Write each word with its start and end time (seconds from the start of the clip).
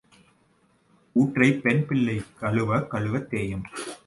ஊற்றைப் 1.15 1.61
பெண் 1.61 1.85
பிள்ளை 1.85 2.21
கழுவக் 2.39 2.93
கழுவத் 2.93 3.27
தேயும். 3.27 3.63